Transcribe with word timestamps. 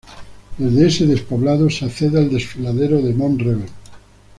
Desde 0.57 0.87
este 0.87 1.05
despoblado 1.05 1.69
se 1.69 1.85
accede 1.85 2.17
al 2.17 2.31
desfiladero 2.31 3.03
de 3.03 3.13
Mont-rebei. 3.13 3.69